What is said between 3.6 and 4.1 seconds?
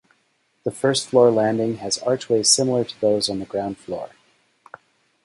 floor.